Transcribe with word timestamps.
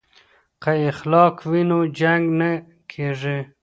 که 0.63 0.71
اخلاق 0.91 1.35
وي 1.49 1.61
نو 1.69 1.79
جنګ 1.99 2.23
نه 2.39 2.51
کیږي. 2.91 3.37